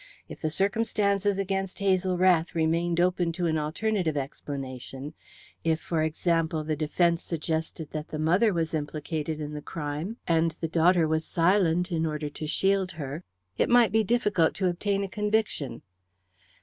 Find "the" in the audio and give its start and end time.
0.41-0.49, 6.63-6.75, 8.07-8.17, 9.53-9.61, 10.59-10.67